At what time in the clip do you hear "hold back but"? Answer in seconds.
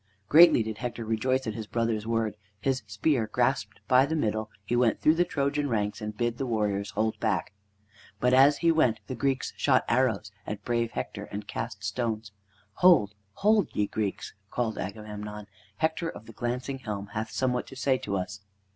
6.89-8.33